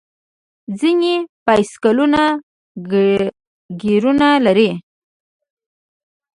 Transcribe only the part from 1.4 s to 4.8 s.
بایسکلونه ګیرونه لري.